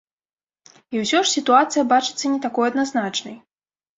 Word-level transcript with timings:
І 0.95 1.01
ўсё 1.01 1.19
ж, 1.25 1.33
сітуацыя 1.35 1.83
бачыцца 1.93 2.25
не 2.33 2.39
такой 2.45 2.69
адназначнай. 2.71 3.35